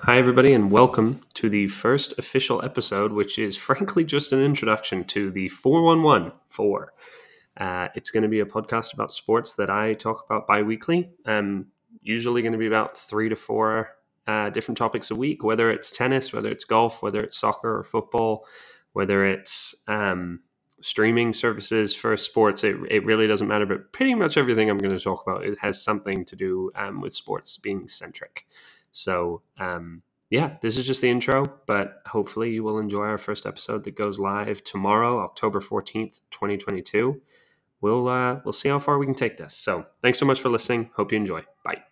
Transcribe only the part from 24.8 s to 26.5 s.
to talk about it has something to